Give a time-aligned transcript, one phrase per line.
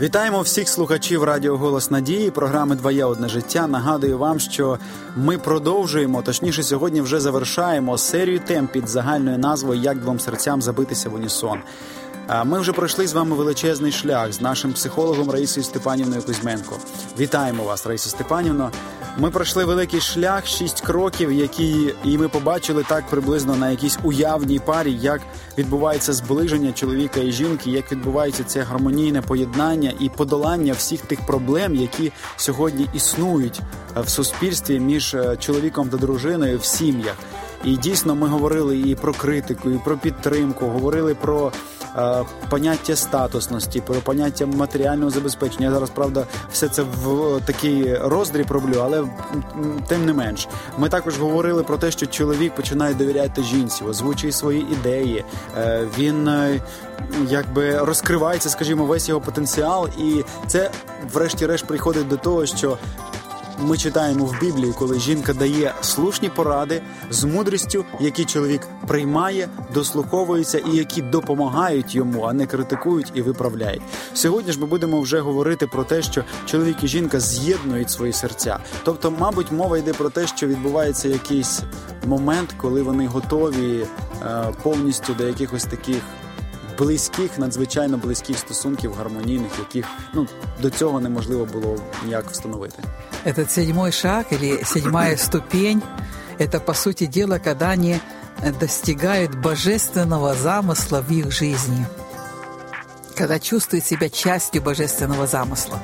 [0.00, 3.66] Вітаємо всіх слухачів Радіо Голос Надії, програми Двоє одне життя.
[3.66, 4.78] Нагадую вам, що
[5.16, 11.08] ми продовжуємо, точніше, сьогодні вже завершаємо серію тем під загальною назвою Як двом серцям забитися
[11.08, 11.58] в унісон.
[12.44, 16.76] Ми вже пройшли з вами величезний шлях з нашим психологом Раїсою Степанівною Кузьменко.
[17.18, 18.70] Вітаємо вас, Раїсо Степанівно.
[19.18, 24.58] Ми пройшли великий шлях, шість кроків, які і ми побачили так приблизно на якійсь уявній
[24.58, 25.20] парі, як
[25.58, 31.74] відбувається зближення чоловіка і жінки, як відбувається це гармонійне поєднання і подолання всіх тих проблем,
[31.74, 33.60] які сьогодні існують
[33.96, 37.16] в суспільстві між е, чоловіком та дружиною в сім'ях.
[37.64, 41.75] І дійсно ми говорили і про критику, і про підтримку, говорили про е,
[42.48, 45.66] поняття статусності, про поняття матеріального забезпечення.
[45.66, 49.04] Я зараз правда все це в такий роздріб роблю, але
[49.88, 54.66] тим не менш, ми також говорили про те, що чоловік починає довіряти жінці, озвучує свої
[54.72, 55.24] ідеї.
[55.58, 56.60] Е, він е,
[57.28, 60.70] якби розкривається, скажімо, весь його потенціал, і це,
[61.12, 62.78] врешті-решт, приходить до того, що
[63.58, 70.58] ми читаємо в Біблії, коли жінка дає слушні поради з мудрістю, які чоловік приймає, дослуховується
[70.58, 73.82] і які допомагають йому, а не критикують і виправляють.
[74.14, 78.58] Сьогодні ж ми будемо вже говорити про те, що чоловік і жінка з'єднують свої серця.
[78.84, 81.62] Тобто, мабуть, мова йде про те, що відбувається якийсь
[82.06, 83.86] момент, коли вони готові
[84.22, 86.02] е, повністю до якихось таких
[86.77, 90.27] близьких, надзвичайно близьких стосунків, гармонійних, яких ну
[90.61, 92.83] до цього неможливо було ніяк встановити.
[93.25, 97.99] Этот седьмой шаг или седьмая ступень – это, по сути дела, когда они
[98.59, 101.85] достигают божественного замысла в их жизни,
[103.15, 105.79] когда чувствуют себя частью божественного замысла.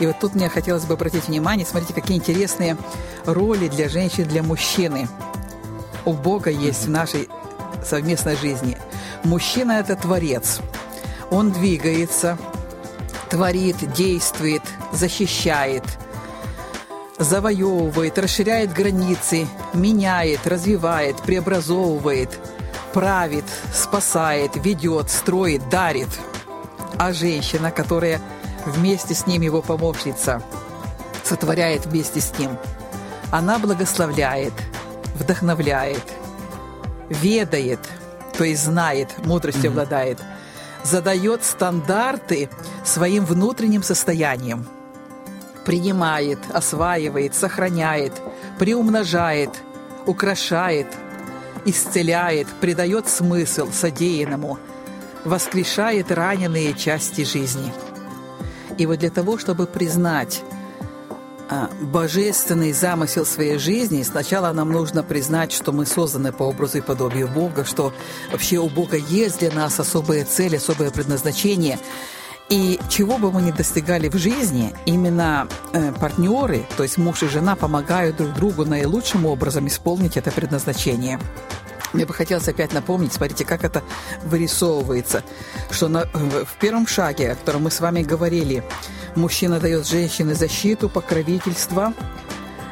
[0.00, 2.76] И вот тут мне хотелось бы обратить внимание, смотрите, какие интересные
[3.24, 5.08] роли для женщин, для мужчины
[6.04, 7.28] у Бога есть в нашей
[7.84, 8.76] совместной жизни.
[9.23, 10.59] Мужчина– это творец.
[11.31, 12.37] Он двигается,
[13.29, 15.83] творит, действует, защищает,
[17.17, 22.29] завоевывает, расширяет границы, меняет, развивает, преобразовывает,
[22.93, 26.09] правит, спасает, ведет, строит, дарит.
[26.97, 28.21] А женщина, которая
[28.65, 30.41] вместе с ним его помощница,
[31.23, 32.51] сотворяет вместе с ним,
[33.31, 34.53] она благословляет,
[35.15, 36.03] вдохновляет,
[37.09, 37.79] ведает–
[38.37, 39.67] то есть знает, мудростью mm-hmm.
[39.69, 40.19] обладает,
[40.83, 42.49] задает стандарты
[42.85, 44.65] своим внутренним состоянием,
[45.65, 48.13] принимает, осваивает, сохраняет,
[48.59, 49.49] приумножает,
[50.05, 50.87] украшает,
[51.65, 54.59] исцеляет, придает смысл содеянному,
[55.25, 57.73] воскрешает раненые части жизни.
[58.77, 60.43] И вот для того, чтобы признать
[61.81, 67.27] божественный замысел своей жизни, сначала нам нужно признать, что мы созданы по образу и подобию
[67.27, 67.93] Бога, что
[68.31, 71.79] вообще у Бога есть для нас особые цели, особое предназначение.
[72.49, 77.27] И чего бы мы ни достигали в жизни, именно э, партнеры, то есть муж и
[77.27, 81.19] жена, помогают друг другу наилучшим образом исполнить это предназначение.
[81.93, 83.83] Мне бы хотелось опять напомнить, смотрите, как это
[84.23, 85.23] вырисовывается,
[85.71, 88.63] что на, в первом шаге, о котором мы с вами говорили,
[89.17, 91.91] Мужчина дает женщине защиту, покровительство,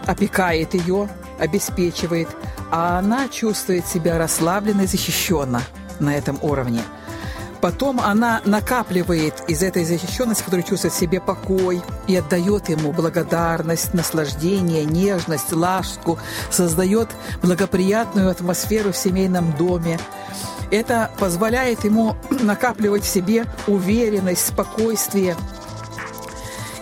[0.06, 2.28] опекает ее, обеспечивает,
[2.72, 5.64] а она чувствует себя расслабленно и защищенно
[6.00, 6.84] на этом уровне.
[7.62, 13.96] Потом она накапливает из этой защищенности, которая чувствует в себе покой, и отдает ему благодарность,
[13.96, 16.20] наслаждение, нежность, ласку,
[16.52, 17.10] создает
[17.42, 20.00] благоприятную атмосферу в семейном доме.
[20.70, 25.36] Это позволяет ему накапливать в себе уверенность, спокойствие–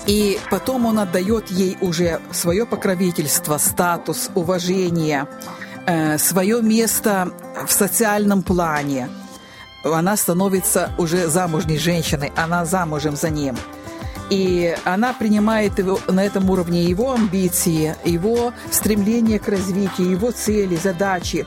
[0.06, 5.28] и потом он отдает ей уже свое покровительство, статус, уважение,
[5.86, 7.30] э, свое место
[7.66, 9.10] в социальном плане.
[9.84, 13.56] Она становится уже замужней женщиной, она замужем за ним.
[14.30, 20.76] И она принимает его, на этом уровне его амбиции, его стремление к развитию, его цели,
[20.76, 21.46] задачи.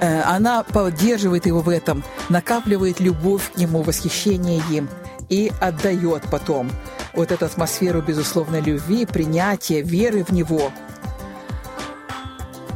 [0.00, 4.88] Э, она поддерживает его в этом, накапливает любовь к нему, восхищение им
[5.28, 6.70] и отдает потом
[7.16, 10.70] вот эту атмосферу безусловной любви, принятия, веры в него.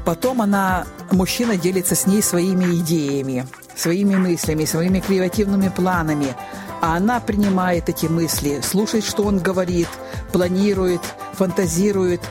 [0.04, 3.46] Потом она, мужчина делится с ней своими идеями,
[3.76, 6.34] своими мыслями, своими креативными планами,
[6.80, 9.88] а она принимает эти мысли, слушает, что он говорит,
[10.32, 11.02] планирует,
[11.34, 12.22] фантазирует,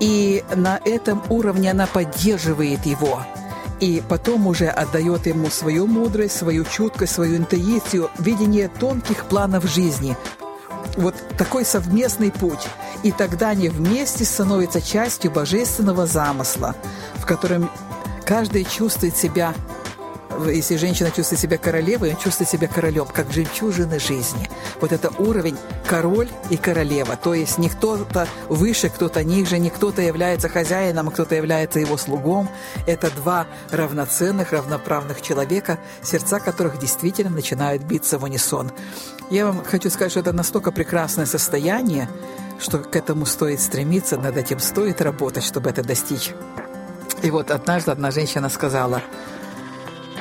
[0.00, 3.24] и на этом уровне она поддерживает его.
[3.78, 10.16] И потом уже отдает ему свою мудрость, свою чуткость, свою интуицию, видение тонких планов жизни,
[10.96, 12.66] вот такой совместный путь.
[13.02, 16.74] И тогда они вместе становятся частью божественного замысла,
[17.14, 17.70] в котором
[18.24, 19.54] каждый чувствует себя
[20.48, 24.48] если женщина чувствует себя королевой, он чувствует себя королем, как жемчужины жизни.
[24.80, 25.56] Вот это уровень
[25.86, 27.16] король и королева.
[27.16, 31.96] То есть не кто-то выше, кто-то ниже, не кто-то является хозяином, а кто-то является его
[31.96, 32.48] слугом.
[32.86, 38.70] Это два равноценных, равноправных человека, сердца которых действительно начинают биться в унисон.
[39.30, 42.08] Я вам хочу сказать, что это настолько прекрасное состояние,
[42.60, 46.32] что к этому стоит стремиться, над этим стоит работать, чтобы это достичь.
[47.22, 49.00] И вот однажды одна женщина сказала,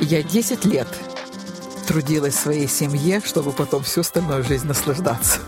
[0.01, 0.87] я 10 лет
[1.87, 5.39] трудилась в своей семье, чтобы потом всю остальную жизнь наслаждаться.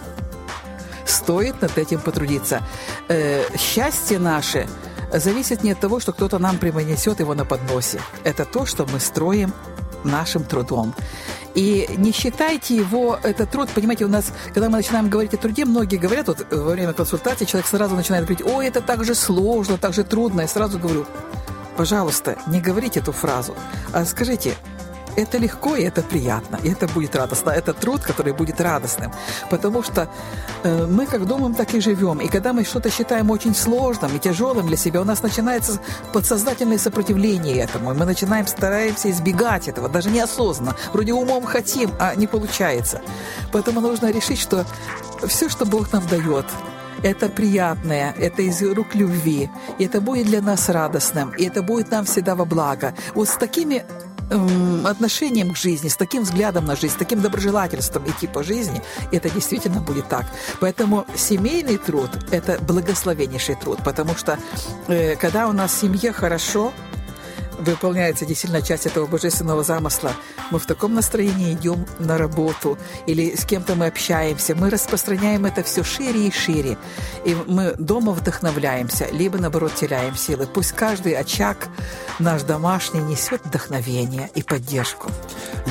[1.06, 2.62] Стоит над этим потрудиться.
[3.08, 4.68] Э, счастье наше
[5.12, 8.02] зависит не от того, что кто-то нам преподнесет его на подносе.
[8.24, 9.54] Это то, что мы строим
[10.04, 10.94] нашим трудом.
[11.56, 15.66] И не считайте его, этот труд, понимаете, у нас, когда мы начинаем говорить о труде,
[15.66, 19.78] многие говорят, вот во время консультации человек сразу начинает говорить, ой, это так же сложно,
[19.78, 20.42] так же трудно.
[20.42, 21.06] Я сразу говорю,
[21.78, 23.56] пожалуйста, не говорите эту фразу,
[23.94, 24.56] а скажите,
[25.16, 27.52] это легко и это приятно, и это будет радостно.
[27.52, 29.12] Это труд, который будет радостным,
[29.50, 30.10] потому что
[30.64, 32.20] э, мы как думаем, так и живем.
[32.20, 35.80] И когда мы что-то считаем очень сложным и тяжелым для себя, у нас начинается
[36.14, 40.76] подсознательное сопротивление этому, и мы начинаем стараемся избегать этого, даже неосознанно.
[40.94, 43.02] Вроде умом хотим, а не получается.
[43.52, 44.66] Поэтому нужно решить, что
[45.28, 46.46] все, что Бог нам дает,
[47.04, 51.92] это приятное, это из рук любви, и это будет для нас радостным, и это будет
[51.92, 52.96] нам всегда во благо.
[53.14, 53.86] Вот с такими
[54.30, 58.82] эм, отношением к жизни, с таким взглядом на жизнь, с таким доброжелательством идти по жизни,
[59.12, 60.26] это действительно будет так.
[60.62, 64.40] Поэтому семейный труд– это благословеннейший труд, потому что
[64.88, 66.72] э, когда у нас в семье хорошо,
[67.59, 70.13] выполняется действительно часть этого божественного замысла.
[70.51, 75.63] Мы в таком настроении идем на работу или с кем-то мы общаемся, мы распространяем это
[75.63, 76.79] все шире и шире.
[77.25, 80.47] И мы дома вдохновляемся, либо наоборот теряем силы.
[80.47, 81.57] Пусть каждый очаг
[82.19, 85.11] наш домашній несет вдохновення і підтримку.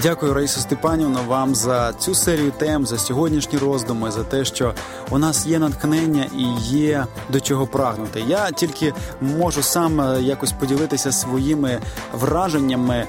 [0.01, 4.73] Дякую, Раїса Степанівна, вам за цю серію тем, за сьогоднішні роздуми, за те, що
[5.09, 8.23] у нас є натхнення і є до чого прагнути.
[8.27, 11.70] Я тільки можу сам е, якось поділитися своїми
[12.12, 13.06] враженнями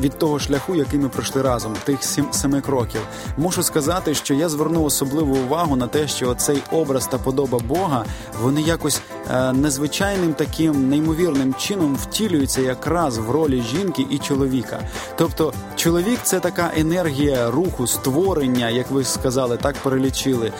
[0.00, 3.00] від того шляху, який ми пройшли разом, тих сім семи кроків.
[3.36, 8.04] Мушу сказати, що я звернув особливу увагу на те, що цей образ та подоба Бога
[8.42, 14.80] вони якось е, незвичайним таким неймовірним чином втілюються якраз в ролі жінки і чоловіка.
[15.16, 20.52] Тобто, чоловік це така енергія руху, створення, як ви сказали, так перелічили,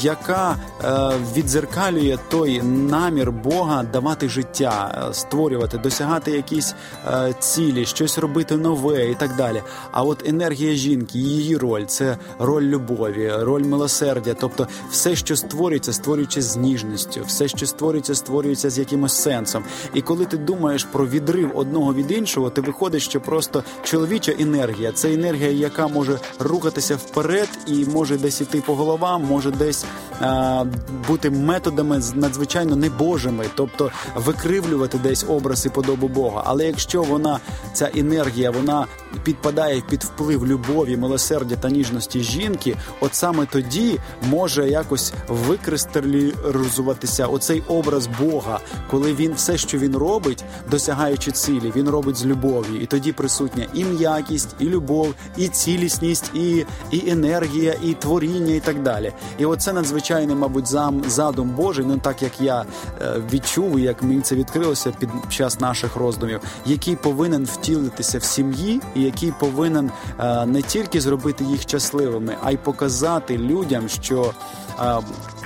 [0.00, 6.74] яка е, відзеркалює той намір Бога давати життя, е, створювати, досягати якісь
[7.06, 9.62] е, цілі, щось робити нове нове і так далі.
[9.92, 14.34] А от енергія жінки, її роль це роль любові, роль милосердя.
[14.40, 19.64] Тобто, все, що створюється, створюється з ніжністю, все, що створюється, створюється з якимось сенсом.
[19.94, 24.92] І коли ти думаєш про відрив одного від іншого, ти виходить, що просто чоловіча енергія
[24.92, 29.84] це енергія, яка може рухатися вперед і може десь іти по головам, може десь
[30.20, 30.64] а,
[31.08, 36.42] бути методами надзвичайно небожими, тобто викривлювати десь образ і подобу Бога.
[36.46, 37.40] Але якщо вона
[37.72, 38.86] ця енергія, вона вона
[39.22, 43.98] підпадає під вплив любові, милосердя та ніжності жінки, от саме тоді
[44.30, 51.88] може якось викристалізуватися оцей образ Бога, коли він все, що він робить, досягаючи цілі, він
[51.88, 57.74] робить з любов'ю, і тоді присутня і м'якість, і любов, і цілісність, і і енергія,
[57.82, 59.12] і творіння, і так далі.
[59.38, 62.64] І оце надзвичайний, мабуть, зам задум Божий, ну так як я
[63.00, 68.65] е, відчув, як мені це відкрилося під час наших роздумів, який повинен втілитися в сім'ї
[68.65, 74.33] сім'ї, який повинен е, не тільки зробити їх щасливими, а й показати людям, що
[74.79, 74.97] е,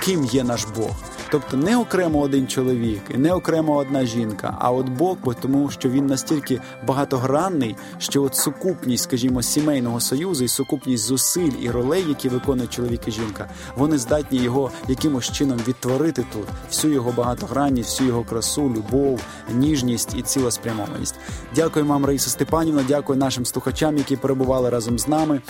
[0.04, 0.90] ким є наш Бог.
[1.31, 5.69] Тобто не окремо один чоловік, і не окремо одна жінка, а от Бог, бо тому
[5.69, 12.05] що він настільки багатогранний, що от сукупність, скажімо, сімейного союзу і сукупність зусиль і ролей,
[12.07, 17.89] які виконує чоловік і жінка, вони здатні його якимось чином відтворити тут, всю його багатогранність,
[17.89, 19.21] всю його красу, любов,
[19.53, 21.15] ніжність і цілеспрямованість.
[21.55, 22.85] Дякую вам, Раїса Степанівна.
[22.87, 25.41] Дякую нашим слухачам, які перебували разом з нами.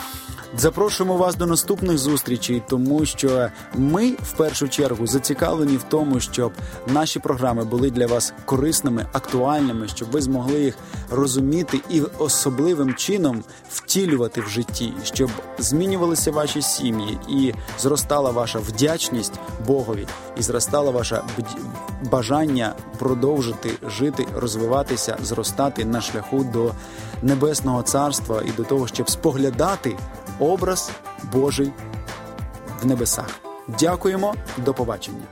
[0.58, 6.52] Запрошуємо вас до наступних зустрічей, тому що ми в першу чергу зацікавлені в тому, щоб
[6.88, 10.78] наші програми були для вас корисними, актуальними, щоб ви змогли їх
[11.12, 19.34] розуміти і особливим чином втілювати в житті, щоб змінювалися ваші сім'ї і зростала ваша вдячність
[19.68, 21.24] Богові, і зростала ваша
[22.12, 26.72] бажання продовжити жити, розвиватися, зростати на шляху до
[27.22, 29.98] небесного царства і до того, щоб споглядати
[30.40, 30.92] образ
[31.34, 31.72] Божий
[32.82, 33.30] в небесах.
[33.80, 35.24] Дякуємо, до побачення.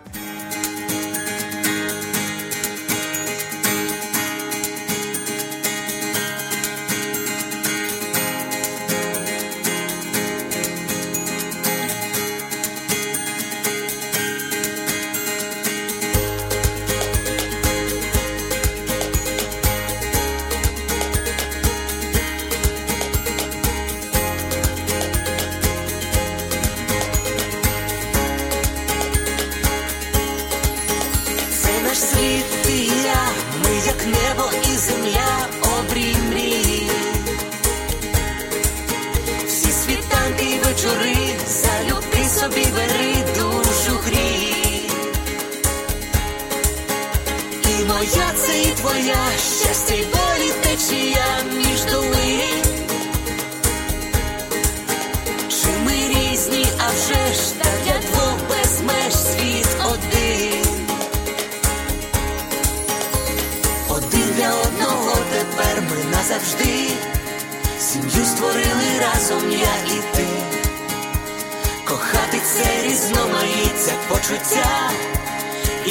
[69.18, 70.26] разом я і ти.
[71.84, 74.90] Кохати це різноманіття почуття
[75.86, 75.90] і